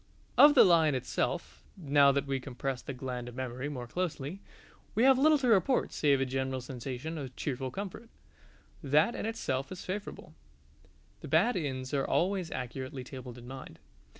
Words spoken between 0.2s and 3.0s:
Of the Lion itself, now that we compress the